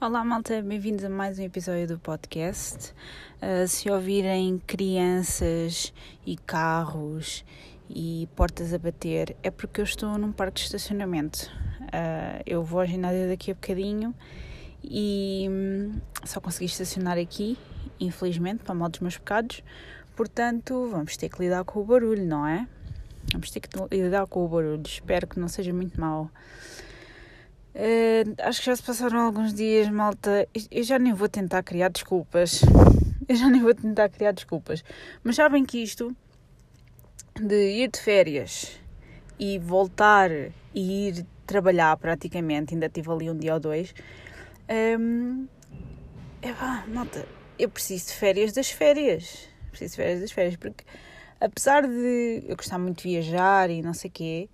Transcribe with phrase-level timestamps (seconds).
[0.00, 2.94] Olá, malta, bem-vindos a mais um episódio do podcast.
[3.42, 5.92] Uh, se ouvirem crianças
[6.24, 7.44] e carros
[7.90, 11.50] e portas a bater, é porque eu estou num parque de estacionamento.
[11.80, 14.14] Uh, eu vou ao ginásio daqui a bocadinho
[14.84, 17.58] e hum, só consegui estacionar aqui,
[17.98, 19.64] infelizmente, para mal dos meus pecados.
[20.14, 22.68] Portanto, vamos ter que lidar com o barulho, não é?
[23.32, 24.80] Vamos ter que lidar com o barulho.
[24.86, 26.30] Espero que não seja muito mau.
[27.78, 30.48] Uh, acho que já se passaram alguns dias, malta.
[30.68, 32.62] Eu já nem vou tentar criar desculpas.
[33.28, 34.82] Eu já nem vou tentar criar desculpas.
[35.22, 36.16] Mas sabem que isto
[37.40, 38.80] de ir de férias
[39.38, 40.30] e voltar
[40.74, 43.94] e ir trabalhar praticamente, ainda tive ali um dia ou dois.
[44.98, 45.46] Um,
[46.42, 49.48] é pá, malta, eu preciso de férias das férias.
[49.70, 50.84] Preciso de férias das férias, porque
[51.40, 54.48] apesar de eu gostar muito de viajar e não sei o quê,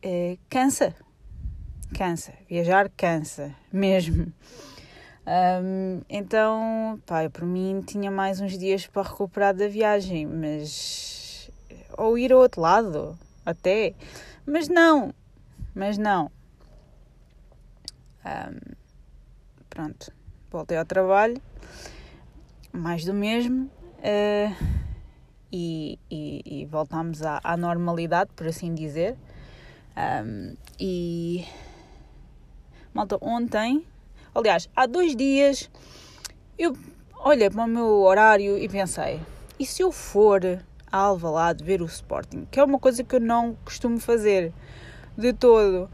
[0.00, 0.94] é, cansa
[1.94, 2.32] cansa.
[2.48, 4.32] Viajar cansa, mesmo.
[5.26, 11.50] Um, então, pá, eu por mim tinha mais uns dias para recuperar da viagem, mas.
[11.96, 13.94] Ou ir ao outro lado, até.
[14.46, 15.12] Mas não,
[15.74, 16.30] mas não.
[18.24, 18.74] Um,
[19.68, 20.12] pronto,
[20.50, 21.40] voltei ao trabalho,
[22.72, 24.78] mais do mesmo, uh,
[25.52, 29.16] e, e, e voltámos à, à, normalidade, por assim dizer.
[29.96, 31.44] Um, e
[32.98, 33.84] Malta, ontem,
[34.34, 35.70] aliás, há dois dias,
[36.58, 36.76] eu
[37.20, 39.20] olhei para o meu horário e pensei:
[39.56, 40.42] e se eu for
[40.90, 42.48] a Alvalade ver o Sporting?
[42.50, 44.52] Que é uma coisa que eu não costumo fazer
[45.16, 45.88] de todo.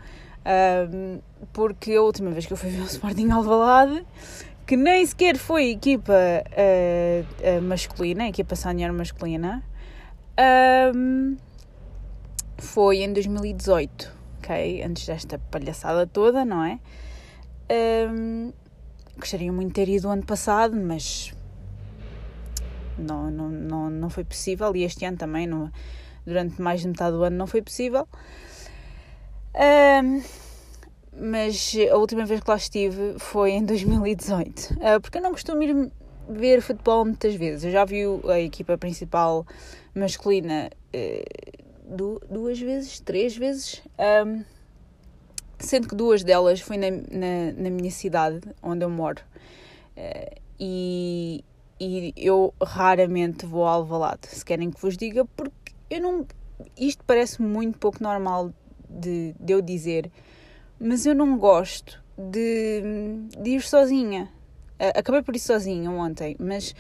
[0.47, 1.21] Um,
[1.53, 4.03] porque a última vez que eu fui ver o Sporting Alvalade,
[4.67, 9.63] que nem sequer foi equipa uh, uh, masculina, equipa senior masculina,
[10.97, 11.37] um,
[12.57, 14.83] foi em 2018 ok?
[14.83, 16.79] Antes desta palhaçada toda, não é?
[18.11, 18.53] Um,
[19.17, 21.33] gostaria muito de ter ido o ano passado, mas
[22.99, 24.75] não, não, não, não foi possível.
[24.77, 25.73] E este ano também, não,
[26.27, 28.07] durante mais de metade do ano, não foi possível.
[29.55, 30.23] Um,
[31.17, 35.31] mas a última vez que lá estive foi em 2018, uh, ah, porque eu não
[35.31, 35.93] costumo ir
[36.29, 37.65] ver futebol muitas vezes.
[37.65, 39.47] Eu já vi a equipa principal
[39.95, 43.83] masculina uh, duas vezes, três vezes,
[44.27, 44.43] um,
[45.59, 49.23] sendo que duas delas foi na, na, na minha cidade, onde eu moro.
[49.97, 51.45] Uh, e,
[51.79, 56.27] e eu raramente vou ao Alvalade, se querem que vos diga, porque eu não.
[56.79, 58.53] Isto parece muito pouco normal
[58.89, 60.11] de, de eu dizer,
[60.81, 62.83] mas eu não gosto de,
[63.43, 64.31] de ir sozinha.
[64.81, 66.75] Uh, acabei por ir sozinha ontem, mas.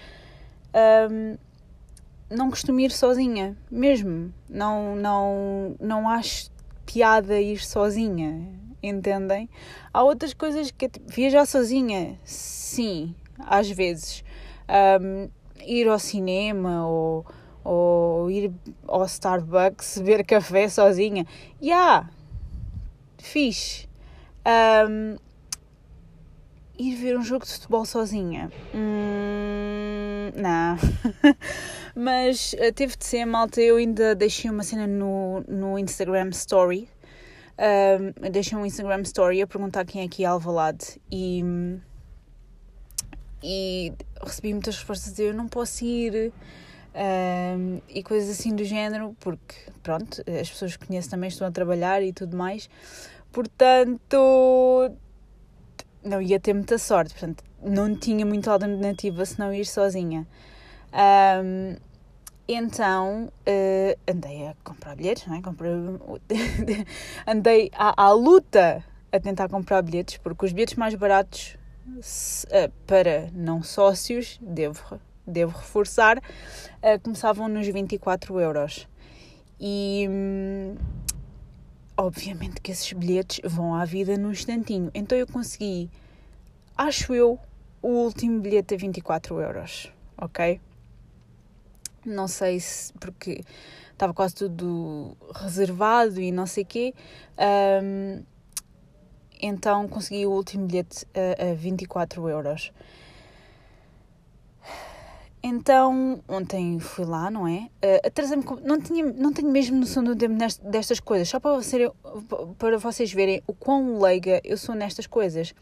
[1.11, 1.37] Um,
[2.31, 4.33] não costumo ir sozinha, mesmo.
[4.49, 6.51] Não, não, não acho
[6.87, 8.49] piada ir sozinha,
[8.83, 9.49] entendem?
[9.93, 14.25] Há outras coisas que viajar sozinha, sim, às vezes.
[14.69, 15.29] Um,
[15.67, 17.27] ir ao cinema ou,
[17.63, 18.53] ou ir
[18.87, 21.27] ao Starbucks beber café sozinha.
[21.61, 21.67] Já!
[21.67, 22.11] Yeah,
[23.19, 23.89] fixe.
[24.47, 25.17] Um,
[26.79, 28.51] ir ver um jogo de futebol sozinha.
[28.75, 30.77] Hum, não.
[31.95, 33.61] Mas uh, teve de ser, malta.
[33.61, 36.89] Eu ainda deixei uma cena no, no Instagram Story.
[37.57, 41.01] Uh, deixei um Instagram Story a perguntar quem é que é Alvalade.
[41.11, 41.43] E,
[43.43, 43.93] e
[44.23, 46.33] recebi muitas respostas de eu não posso ir.
[46.97, 51.51] Um, e coisas assim do género, porque pronto, as pessoas que conheço também estão a
[51.51, 52.71] trabalhar e tudo mais,
[53.33, 54.97] portanto
[56.05, 60.27] não ia ter muita sorte, portanto não tinha muita alternativa se não ir sozinha.
[60.93, 61.77] Um,
[62.47, 65.43] então uh, andei a comprar bilhetes, não é?
[65.43, 65.73] Comprei,
[67.27, 71.57] andei à, à, luta a tentar comprar bilhetes, porque os bilhetes mais baratos
[71.89, 78.87] uh, para não sócios, devo, devo reforçar, uh, começavam nos 24 euros.
[79.59, 80.75] E hum,
[81.97, 84.91] obviamente que esses bilhetes vão à vida num instantinho.
[84.95, 85.91] Então eu consegui,
[86.77, 87.39] acho eu,
[87.83, 90.61] o último bilhete a 24 euros, ok?
[92.05, 92.93] Não sei se.
[92.95, 93.43] porque
[93.93, 96.95] estava quase tudo reservado e não sei o quê.
[97.83, 98.23] Um,
[99.41, 102.73] então consegui o último bilhete a, a 24 euros.
[105.47, 107.69] Então, ontem fui lá, não é?
[107.85, 111.93] Uh, não, tinha, não tenho mesmo noção do tempo destas coisas, só para, você,
[112.59, 115.55] para vocês verem o quão leiga eu sou nestas coisas.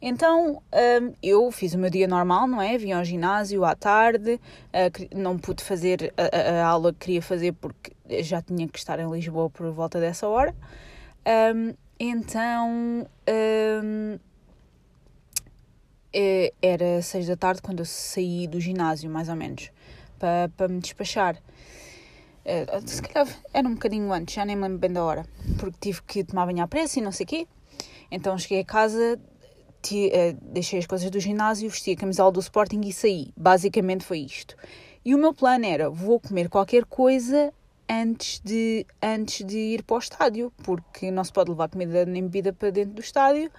[0.00, 2.78] Então um, eu fiz o meu dia normal, não é?
[2.78, 7.54] Vim ao ginásio à tarde, uh, não pude fazer a, a, aula que queria fazer
[7.54, 7.90] porque
[8.22, 10.54] já tinha que estar em Lisboa por volta dessa hora.
[11.26, 14.18] Um, então um, eh,
[16.60, 19.70] era seis da tarde quando eu saí do ginásio, mais ou menos,
[20.18, 21.40] para, me despachar.
[22.44, 25.26] Eh, se calhar era um bocadinho antes, já nem me lembro bem da hora,
[25.58, 27.48] porque tive que tomar banho à pressa e não sei o quê.
[28.10, 29.20] Então cheguei a casa,
[29.92, 33.32] eh, deixei as coisas do ginásio, vesti a camisola do Sporting e saí.
[33.36, 34.56] Basicamente foi isto.
[35.04, 37.52] E o meu plano era: vou comer qualquer coisa
[37.88, 42.22] antes de, antes de ir para o estádio, porque não se pode levar comida nem
[42.22, 43.50] bebida para dentro do estádio.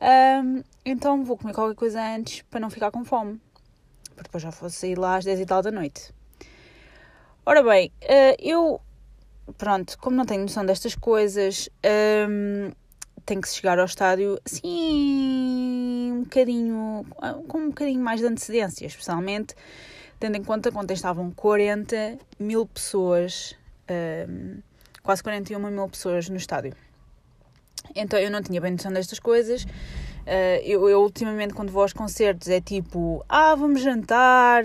[0.00, 3.40] Um, então vou comer qualquer coisa antes para não ficar com fome.
[4.04, 6.12] Porque depois já fosse sair lá às 10 e tal da noite.
[7.44, 8.80] Ora bem, uh, eu,
[9.56, 11.68] pronto, como não tenho noção destas coisas,
[12.28, 12.72] um,
[13.24, 17.06] tenho que chegar ao estádio assim, um bocadinho,
[17.46, 19.54] com um bocadinho mais de antecedência, especialmente
[20.18, 23.54] tendo em conta que ontem estavam 40 mil pessoas,
[24.28, 24.60] um,
[25.02, 26.74] quase 41 mil pessoas no estádio.
[27.94, 29.64] Então eu não tinha bem noção destas coisas.
[29.64, 34.64] Uh, eu, eu, ultimamente, quando vou aos concertos, é tipo, ah, vamos jantar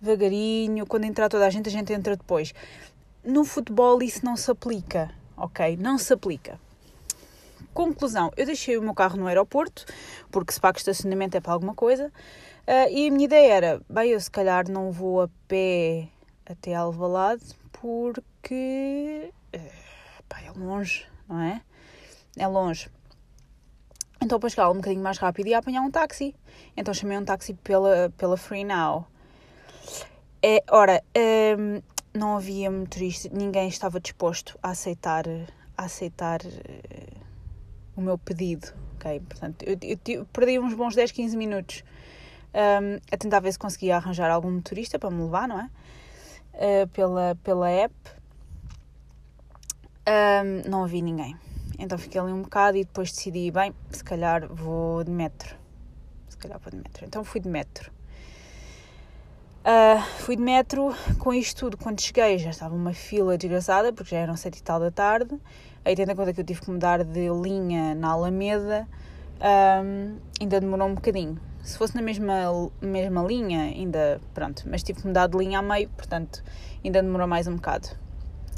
[0.00, 2.54] devagarinho, quando entrar toda a gente, a gente entra depois.
[3.22, 5.76] No futebol isso não se aplica, ok?
[5.76, 6.58] Não se aplica.
[7.74, 9.84] Conclusão, eu deixei o meu carro no aeroporto,
[10.30, 14.10] porque se paga estacionamento é para alguma coisa, uh, e a minha ideia era, bem,
[14.10, 16.08] eu se calhar não vou a pé
[16.46, 21.60] até Alvalade, porque uh, pá, é longe, não é?
[22.36, 22.90] É longe.
[24.22, 26.34] Então para chegar um bocadinho mais rápido ia apanhar um táxi.
[26.76, 29.06] Então chamei um táxi pela, pela Free Now.
[30.42, 31.02] É, ora,
[31.58, 31.82] um,
[32.14, 35.24] não havia motorista, ninguém estava disposto a aceitar,
[35.76, 37.20] a aceitar uh,
[37.94, 39.20] o meu pedido, ok?
[39.20, 41.84] Portanto, eu, eu, perdi uns bons 10, 15 minutos
[42.54, 45.70] um, a tentar ver se conseguia arranjar algum motorista para me levar, não é?
[46.54, 47.94] Uh, pela, pela app.
[50.08, 51.36] Um, não havia ninguém.
[51.80, 55.56] Então fiquei ali um bocado e depois decidi, bem, se calhar vou de metro.
[56.28, 57.06] Se calhar vou de metro.
[57.06, 57.90] Então fui de metro.
[59.60, 64.14] Uh, fui de metro, com isto tudo, quando cheguei já estava uma fila desgraçada, porque
[64.14, 65.38] já eram sete e tal da tarde.
[65.82, 68.86] Aí tendo em conta que eu tive que mudar de linha na Alameda,
[69.40, 71.40] um, ainda demorou um bocadinho.
[71.62, 75.62] Se fosse na mesma, mesma linha, ainda pronto, mas tive que mudar de linha a
[75.62, 76.42] meio, portanto
[76.84, 77.88] ainda demorou mais um bocado.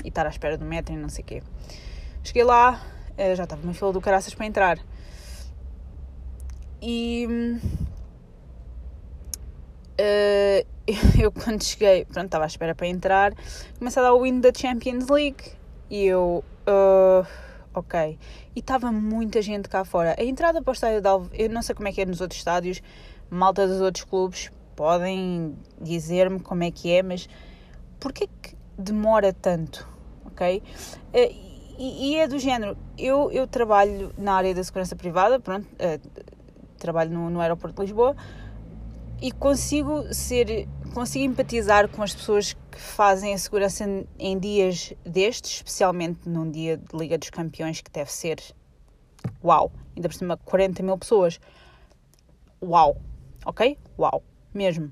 [0.05, 1.43] E estar à espera do metro e não sei o quê.
[2.25, 2.81] Cheguei lá,
[3.37, 4.79] já estava uma fila do caraças para entrar.
[6.81, 7.26] E
[10.00, 10.67] uh,
[11.20, 13.32] eu quando cheguei, pronto, estava à espera para entrar,
[13.79, 15.53] começa a dar o win da Champions League
[15.88, 17.26] e eu, uh,
[17.75, 18.19] ok.
[18.55, 20.17] E estava muita gente cá fora.
[20.19, 22.20] A entrada para o estádio de Alvo, eu não sei como é que é nos
[22.20, 22.82] outros estádios,
[23.31, 27.29] malta dos outros clubes podem dizer-me como é que é, mas
[28.00, 29.87] porquê que demora tanto,
[30.26, 30.62] ok?
[31.14, 35.67] Uh, e, e, é do género, eu, eu trabalho na área da segurança privada, pronto,
[35.67, 36.23] uh,
[36.79, 38.17] trabalho no, no aeroporto de Lisboa,
[39.21, 43.85] e consigo ser consigo empatizar com as pessoas que fazem a segurança
[44.19, 48.39] em dias destes, especialmente num dia de Liga dos Campeões que deve ser
[49.43, 51.41] uau, ainda por cima 40 mil pessoas.
[52.63, 52.97] Uau,
[53.47, 53.79] ok?
[53.99, 54.23] Uau,
[54.53, 54.91] mesmo.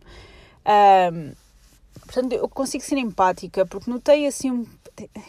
[1.13, 1.33] Um,
[2.01, 4.67] portanto, eu consigo ser empática porque notei assim,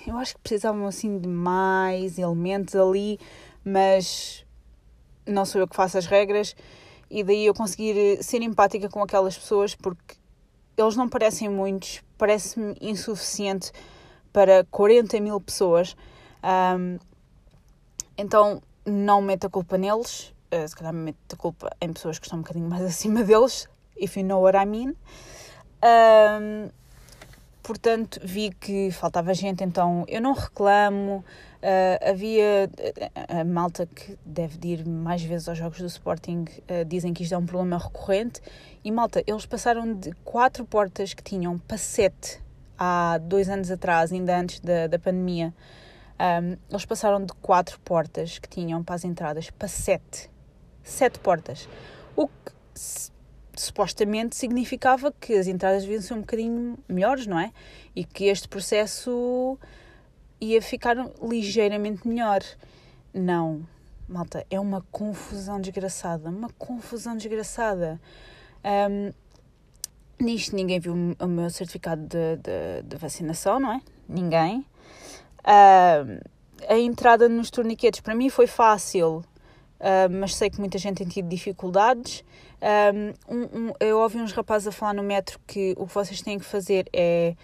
[0.07, 3.19] eu acho que precisavam assim de mais elementos ali,
[3.63, 4.45] mas
[5.25, 6.55] não sou eu que faço as regras
[7.09, 10.15] e daí eu conseguir eh, ser empática com aquelas pessoas porque
[10.77, 13.71] eles não parecem muitos, parece-me insuficiente
[14.31, 15.95] para 40 mil pessoas.
[16.43, 16.97] Um,
[18.17, 22.25] então não meto a culpa neles, uh, se calhar meto a culpa em pessoas que
[22.25, 23.67] estão um bocadinho mais acima deles,
[23.97, 24.95] if you know what I mean.
[25.83, 26.69] Um,
[27.61, 31.23] portanto, vi que faltava gente, então eu não reclamo,
[31.61, 32.71] Uh, havia
[33.39, 37.35] a, malta que deve ir mais vezes aos jogos do Sporting, uh, dizem que isto
[37.35, 38.41] é um problema recorrente.
[38.83, 42.41] E malta, eles passaram de quatro portas que tinham para sete
[42.75, 45.53] há dois anos atrás, ainda antes da, da pandemia.
[46.19, 50.31] Um, eles passaram de quatro portas que tinham para as entradas para sete.
[50.81, 51.69] Sete portas.
[52.15, 52.51] O que
[53.55, 57.51] supostamente significava que as entradas deviam ser um bocadinho melhores, não é?
[57.95, 59.57] E que este processo
[60.39, 62.41] ia ficar ligeiramente melhor.
[63.13, 63.65] Não,
[64.07, 67.99] malta, é uma confusão desgraçada, uma confusão desgraçada.
[68.63, 69.13] Um,
[70.23, 73.81] nisto ninguém viu o meu certificado de, de, de vacinação, não é?
[74.07, 74.65] Ninguém.
[75.45, 76.19] Um,
[76.67, 79.23] a entrada nos torniquetes para mim foi fácil,
[80.11, 82.23] mas sei que muita gente tem tido dificuldades.
[83.29, 86.37] Um, um, eu ouvi uns rapazes a falar no metro que o que vocês têm
[86.37, 87.35] que fazer é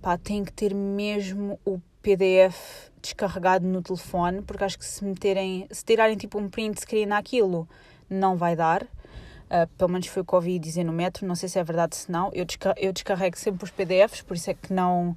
[0.00, 5.66] pá, têm que ter mesmo o PDF descarregado no telefone, porque acho que se meterem,
[5.70, 7.68] se tirarem tipo um print screen naquilo,
[8.08, 8.82] não vai dar.
[8.82, 11.96] Uh, pelo menos foi o que ouvi dizer no metro, não sei se é verdade
[11.96, 12.30] se não.
[12.32, 15.16] Eu, descar eu descarrego sempre os PDFs, por isso é que não,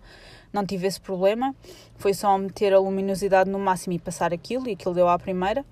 [0.54, 1.56] não tive esse problema.
[1.98, 5.66] Foi só meter a luminosidade no máximo e passar aquilo, e aquilo deu à primeira.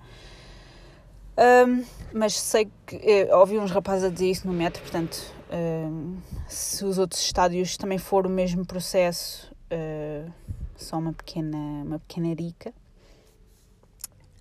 [1.40, 5.18] Um, mas sei que eh, ouvi uns rapazes a dizer isso no metro, portanto,
[5.50, 10.30] um, se os outros estádios também for o mesmo processo, uh,
[10.76, 12.74] só uma pequena, uma pequena dica.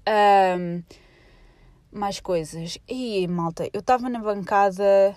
[0.07, 0.83] Um,
[1.91, 2.77] mais coisas.
[2.87, 5.15] E malta, eu estava na bancada.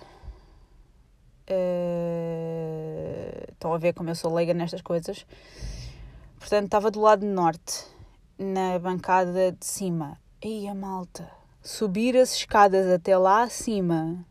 [1.49, 5.25] Uh, estão a ver como eu sou leiga nestas coisas.
[6.39, 7.85] Portanto, estava do lado norte,
[8.37, 10.17] na bancada de cima.
[10.43, 11.29] E a malta,
[11.63, 14.23] subir as escadas até lá acima,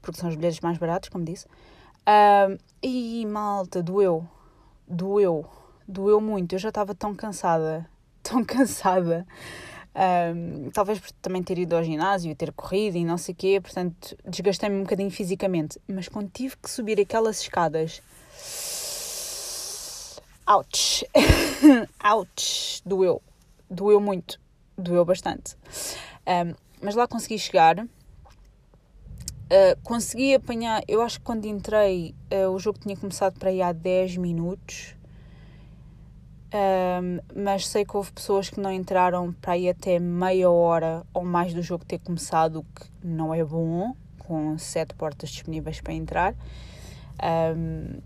[0.00, 1.46] porque são os bilhetes mais baratos, como disse.
[1.46, 4.26] Uh, e malta, doeu,
[4.88, 5.44] doeu,
[5.86, 6.54] doeu muito.
[6.54, 7.88] Eu já estava tão cansada,
[8.22, 9.26] tão cansada.
[9.94, 13.36] Um, talvez por também ter ido ao ginásio e ter corrido e não sei o
[13.36, 15.80] quê, portanto desgastei-me um bocadinho fisicamente.
[15.88, 18.02] Mas quando tive que subir aquelas escadas.
[20.46, 21.04] Ouch!
[22.12, 22.82] Ouch!
[22.84, 23.22] Doeu.
[23.68, 24.38] Doeu muito.
[24.76, 25.56] Doeu bastante.
[26.26, 27.78] Um, mas lá consegui chegar.
[27.78, 27.88] Uh,
[29.82, 30.82] consegui apanhar.
[30.86, 34.96] Eu acho que quando entrei, uh, o jogo tinha começado para aí há 10 minutos.
[36.52, 41.24] Um, mas sei que houve pessoas que não entraram para ir até meia hora ou
[41.24, 45.92] mais do jogo ter começado, o que não é bom, com sete portas disponíveis para
[45.92, 46.34] entrar.
[47.56, 47.98] Um,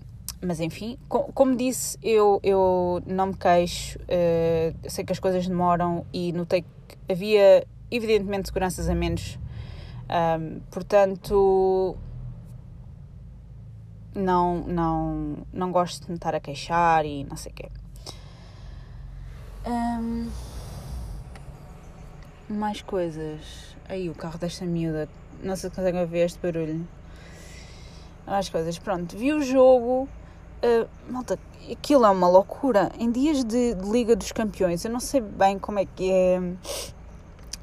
[0.43, 5.47] mas enfim, com, como disse, eu, eu não me queixo, uh, sei que as coisas
[5.47, 9.39] demoram e notei que havia, evidentemente, seguranças a menos.
[10.09, 11.97] Um, portanto,
[14.15, 17.69] não, não, não gosto de me estar a queixar e não sei o quê.
[19.67, 20.29] Um,
[22.49, 23.77] mais coisas.
[23.89, 25.09] Aí o carro desta miúda.
[25.43, 26.87] Não sei se conseguem ver este barulho.
[28.27, 28.79] Mais coisas.
[28.79, 30.09] Pronto, vi o jogo.
[30.63, 31.39] Uh, malta,
[31.71, 32.91] aquilo é uma loucura.
[32.99, 36.41] Em dias de, de, Liga dos Campeões, eu não sei bem como é que é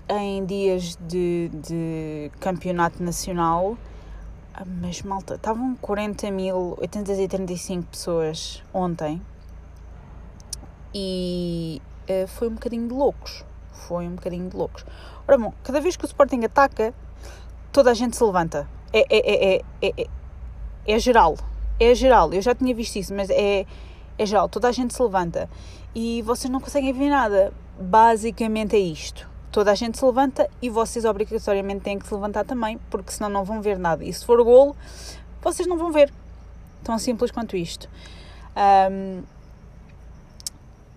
[0.10, 3.78] em dias de, de campeonato nacional,
[4.54, 9.22] ah, mas malta, estavam 40.835 pessoas ontem
[10.94, 13.44] e uh, foi um bocadinho de loucos.
[13.72, 14.86] Foi um bocadinho de loucos.
[15.28, 16.94] Ora bom, cada vez que o Sporting ataca,
[17.72, 18.68] toda a gente se levanta.
[18.92, 20.08] É, é, é, é,
[20.88, 21.38] é, geral.
[21.80, 22.34] É geral.
[22.34, 23.66] Eu já tinha visto isso, mas é,
[24.18, 24.50] é geral.
[24.50, 25.50] Toda a gente se levanta.
[25.94, 27.54] E vocês não conseguem ver nada.
[27.80, 29.30] Basicamente é isto.
[29.52, 33.30] Toda a gente se levanta e vocês obrigatoriamente têm que se levantar também, porque senão
[33.30, 34.04] não vão ver nada.
[34.04, 34.76] E se for golo,
[35.42, 36.14] vocês não vão ver.
[36.84, 37.90] Tão simples quanto isto.
[38.92, 39.24] Um,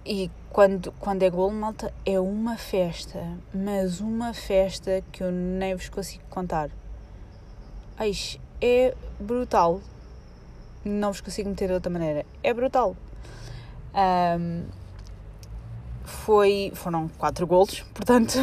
[0.04, 5.74] e quando, quando é golo, malta, é uma festa, mas uma festa que eu nem
[5.74, 6.70] vos consigo contar.
[7.96, 8.12] Ai,
[8.60, 9.80] é brutal.
[10.84, 12.24] Não vos consigo meter de outra maneira.
[12.42, 12.96] É brutal.
[13.94, 14.64] Um,
[16.04, 18.38] foi, foram quatro golos, portanto,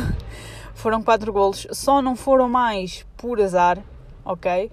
[0.73, 1.67] foram quatro golos.
[1.71, 3.81] Só não foram mais por azar,
[4.23, 4.71] ok?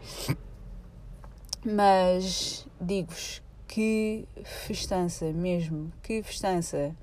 [1.64, 6.94] Mas digo-vos que festança mesmo, que festança.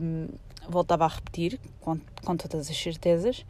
[0.00, 0.28] Um,
[0.68, 3.44] voltava a repetir, com, com todas as certezas.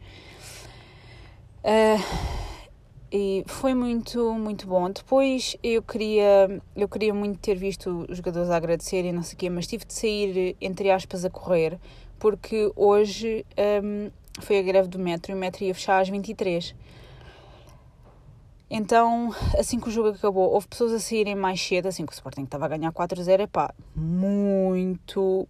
[1.63, 2.46] Uh,
[3.11, 4.89] e foi muito, muito bom.
[4.89, 9.35] Depois eu queria, eu queria muito ter visto os jogadores a agradecer e não sei
[9.35, 11.79] o quê, mas tive de sair, entre aspas, a correr,
[12.19, 13.45] porque hoje
[13.83, 14.11] um,
[14.41, 16.75] foi a greve do metro e o metro ia fechar às 23
[18.69, 22.13] então, assim que o jogo acabou, houve pessoas a saírem mais cedo, assim que o
[22.13, 25.47] Sporting estava a ganhar 4-0, pá, muito,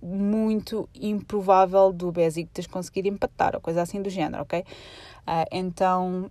[0.00, 4.60] muito improvável do Besiktas conseguir empatar, ou coisa assim do género, ok?
[4.60, 6.30] Uh, então,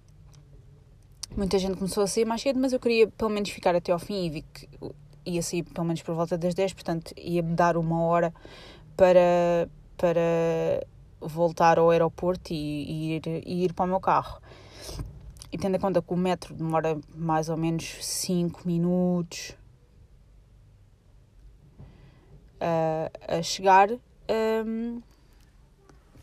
[1.35, 3.99] muita gente começou a sair mais cedo, mas eu queria pelo menos ficar até ao
[3.99, 4.67] fim e vi que
[5.25, 8.33] ia sair pelo menos por volta das 10, portanto ia-me dar uma hora
[8.95, 10.85] para, para
[11.21, 14.41] voltar ao aeroporto e, e ir, e ir para o meu carro.
[15.51, 19.55] E tendo em conta que o metro demora mais ou menos 5 minutos
[22.61, 25.01] uh, a chegar, um,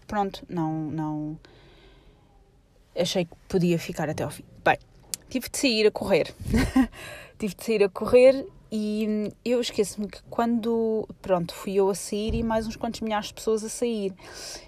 [0.07, 1.39] pronto, não, não.
[2.97, 4.45] Achei que podia ficar até ao fim.
[4.65, 4.79] Bem,
[5.29, 6.35] tive de sair a correr.
[7.39, 12.35] tive de sair a correr e eu esqueço-me que quando, pronto, fui eu a sair
[12.35, 14.13] e mais uns quantos milhares de pessoas a sair.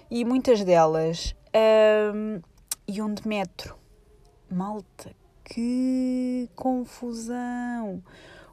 [0.09, 1.35] E muitas delas
[2.13, 2.41] um,
[2.87, 3.75] iam de metro.
[4.49, 5.13] Malta,
[5.43, 8.01] que confusão!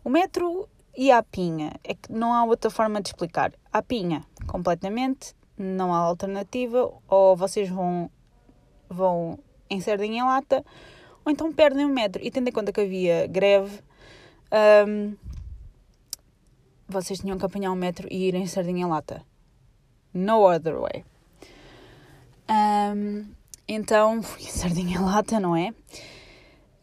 [0.05, 1.73] O metro e a pinha.
[1.85, 3.53] É que não há outra forma de explicar.
[3.73, 6.93] A pinha, completamente, não há alternativa.
[7.09, 8.11] Ou vocês vão,
[8.89, 10.65] vão em sardinha em lata,
[11.27, 12.25] ou então perdem um metro.
[12.25, 13.81] E tendo em conta que havia greve,
[14.87, 15.17] um,
[16.89, 19.23] vocês tinham que apanhar um metro e ir em sardinha em lata.
[20.15, 21.05] No other way.
[22.49, 23.27] Um,
[23.67, 25.71] então, fui sardinha em lata, não é?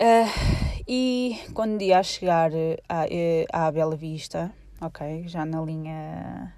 [0.01, 2.51] Uh, e quando ia chegar
[2.89, 6.53] à, eh, à Bela Vista, ok, já na linha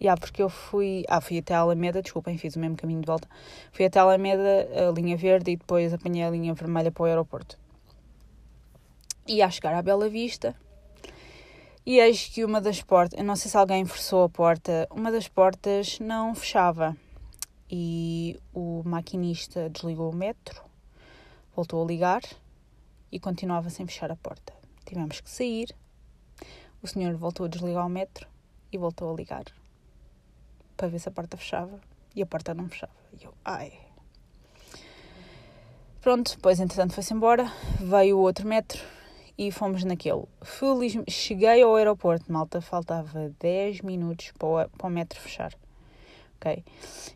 [0.00, 1.04] Yeah, porque eu fui.
[1.08, 3.28] Ah, fui até a Alameda, desculpem, fiz o mesmo caminho de volta.
[3.70, 7.06] Fui até a Alameda, a linha verde, e depois apanhei a linha vermelha para o
[7.06, 7.58] aeroporto.
[9.28, 10.56] E a chegar à Bela Vista,
[11.84, 15.12] e eis que uma das portas, eu não sei se alguém forçou a porta, uma
[15.12, 16.96] das portas não fechava.
[17.70, 20.62] E o maquinista desligou o metro,
[21.54, 22.22] voltou a ligar
[23.12, 24.52] e continuava sem fechar a porta.
[24.86, 25.74] Tivemos que sair.
[26.82, 28.26] O senhor voltou a desligar o metro
[28.72, 29.44] e voltou a ligar
[30.80, 31.78] para ver se a porta fechava
[32.16, 32.92] e a porta não fechava.
[33.20, 33.70] E eu, ai.
[36.00, 38.82] Pronto, depois entretanto foi-se embora, veio o outro metro
[39.36, 40.24] e fomos naquele.
[40.40, 40.96] Feliz...
[41.06, 45.52] Cheguei ao aeroporto, malta, faltava 10 minutos para o, para o metro fechar.
[46.36, 46.64] Ok?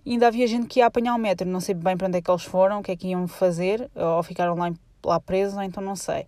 [0.05, 2.21] E ainda havia gente que ia apanhar o metro, não sei bem para onde é
[2.21, 4.71] que eles foram, o que é que iam fazer, ou ficaram lá,
[5.03, 6.27] lá presos, ou então não sei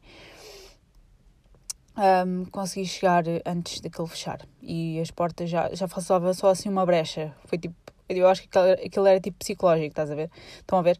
[1.97, 6.85] um, consegui chegar antes daquele fechar e as portas já, já faltava só assim uma
[6.85, 7.35] brecha.
[7.47, 7.75] Foi tipo,
[8.09, 10.31] eu acho que aquilo era tipo psicológico, estás a ver?
[10.59, 10.99] Estão a ver?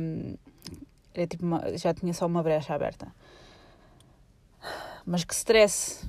[0.00, 0.36] Um,
[1.14, 3.06] era tipo uma, já tinha só uma brecha aberta.
[5.06, 6.04] Mas que stress,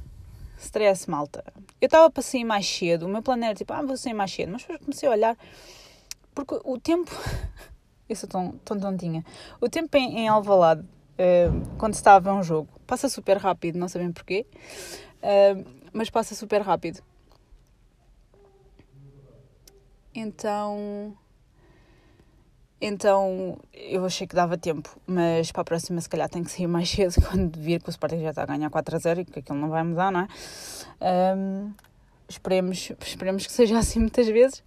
[0.58, 1.44] stress, malta.
[1.80, 4.32] Eu estava para sair mais cedo, o meu plano era tipo, ah, vou sair mais
[4.32, 5.38] cedo, mas depois comecei a olhar,
[6.34, 7.12] porque o tempo,
[8.10, 9.24] eu sou tão, tão tontinha,
[9.62, 10.84] o tempo em, em Alvalade
[11.78, 12.70] quando se está a ver um jogo.
[12.88, 14.46] Passa super rápido, não sabem porquê,
[15.22, 17.02] uh, mas passa super rápido.
[20.14, 21.16] Então.
[22.82, 26.68] Então eu achei que dava tempo, mas para a próxima se calhar tem que sair
[26.68, 29.26] mais cedo quando vir que o Sporting já está a ganhar 4 a 0 e
[29.26, 30.28] que aquilo não vai mudar, não é?
[31.36, 31.74] Um,
[32.28, 34.64] esperemos, esperemos que seja assim muitas vezes.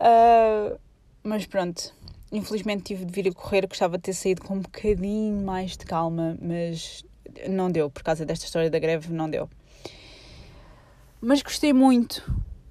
[0.00, 0.78] Uh,
[1.22, 1.94] mas pronto,
[2.32, 5.84] Infelizmente tive de vir a correr, gostava de ter saído com um bocadinho mais de
[5.84, 7.04] calma, mas
[7.48, 9.48] não deu, por causa desta história da greve, não deu.
[11.20, 12.22] Mas gostei muito,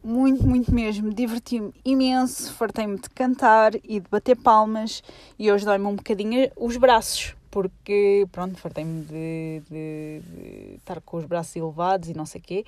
[0.04, 1.13] muito, muito mesmo.
[1.13, 5.04] Diverti-me imenso, fartei-me de cantar e de bater palmas
[5.38, 11.18] e hoje dói-me um bocadinho os braços, porque, pronto, fartei-me de, de, de, estar com
[11.18, 12.65] os braços elevados e não sei o quê.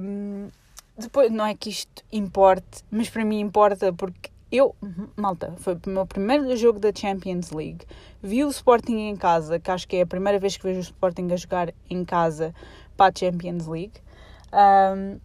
[0.00, 0.48] Um,
[0.96, 4.74] depois, não é que isto importe, mas para mim importa porque eu,
[5.14, 7.84] malta, foi o meu primeiro jogo da Champions League.
[8.22, 10.82] Vi o Sporting em casa, que acho que é a primeira vez que vejo o
[10.82, 12.54] Sporting a jogar em casa
[12.96, 13.92] para a Champions League.
[14.52, 15.18] Um,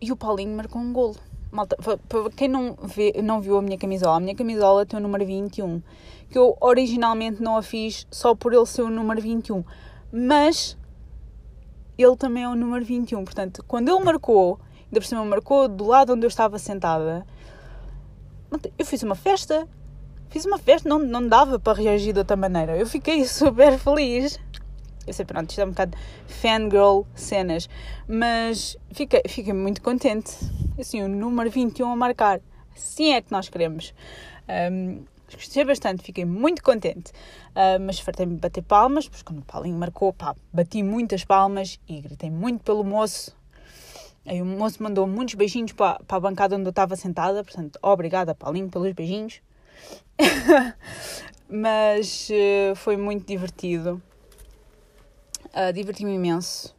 [0.00, 1.16] e o Paulinho marcou um golo.
[1.50, 5.02] Malta, para quem não, vê, não viu a minha camisola, a minha camisola tem o
[5.02, 5.82] número 21,
[6.30, 9.64] que eu originalmente não a fiz só por ele ser o número 21,
[10.12, 10.76] mas
[11.96, 13.24] ele também é o número 21.
[13.24, 17.26] Portanto, quando ele marcou, ainda por cima marcou do lado onde eu estava sentada,
[18.78, 19.68] eu fiz uma festa.
[20.30, 22.76] Fiz uma festa, não, não dava para reagir de outra maneira.
[22.76, 24.38] Eu fiquei super feliz.
[25.06, 27.66] Eu sei, pronto, isto é um bocado fangirl cenas,
[28.06, 30.36] mas fiquei, fiquei muito contente.
[30.78, 32.40] Assim, o número 21 a marcar.
[32.76, 33.94] Assim é que nós queremos.
[34.70, 37.10] Um, gostei bastante, fiquei muito contente.
[37.50, 42.00] Uh, mas fartei-me bater palmas, pois quando o Paulinho marcou, pá, bati muitas palmas e
[42.00, 43.34] gritei muito pelo moço.
[44.28, 48.34] Aí o moço mandou muitos beijinhos para, a bancada onde eu estava sentada, portanto, obrigada,
[48.34, 49.40] Paulinho, pelos beijinhos.
[51.48, 54.02] Mas uh, foi muito divertido.
[55.46, 56.76] Uh, Diverti-me imenso.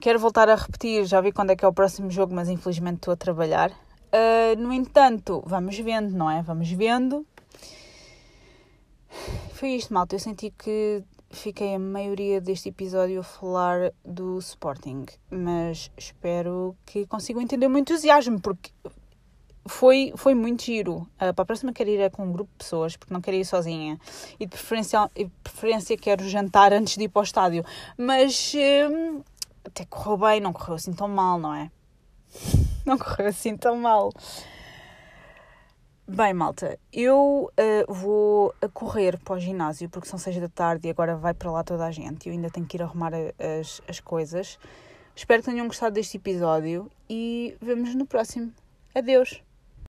[0.00, 2.96] Quero voltar a repetir, já vi quando é que é o próximo jogo, mas infelizmente
[2.96, 3.70] estou a trabalhar.
[3.70, 6.40] Uh, no entanto, vamos vendo, não é?
[6.42, 7.26] Vamos vendo.
[9.52, 10.14] Foi isto, malta.
[10.14, 11.02] Eu senti que
[11.34, 17.70] fiquei a maioria deste episódio a falar do Sporting, mas espero que consigam entender o
[17.70, 18.70] meu entusiasmo, porque
[19.66, 21.08] foi, foi muito giro.
[21.16, 23.36] Uh, para a próxima quero ir é com um grupo de pessoas, porque não quero
[23.36, 23.98] ir sozinha.
[24.38, 27.64] E de preferência, de preferência quero jantar antes de ir para o estádio.
[27.96, 29.24] Mas uh,
[29.64, 31.70] até correu bem, não correu assim tão mal, não é?
[32.84, 34.12] Não correu assim tão mal.
[36.06, 40.86] Bem, malta, eu uh, vou a correr para o ginásio porque são seis da tarde
[40.86, 42.28] e agora vai para lá toda a gente.
[42.28, 44.58] Eu ainda tenho que ir arrumar as, as coisas.
[45.16, 48.52] Espero que tenham gostado deste episódio e vemos no próximo.
[48.94, 49.42] Adeus!